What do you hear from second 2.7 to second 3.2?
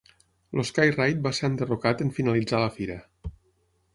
fira.